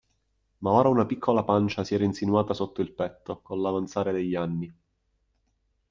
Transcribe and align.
Ma 0.61 0.71
ora 0.71 0.89
una 0.89 1.05
piccola 1.05 1.43
pancia 1.43 1.83
si 1.83 1.93
era 1.93 2.03
insinuata 2.03 2.55
sotto 2.55 2.81
il 2.81 2.91
petto, 2.91 3.39
con 3.43 3.61
l'avanzare 3.61 4.11
degli 4.11 4.33
anni. 4.33 4.75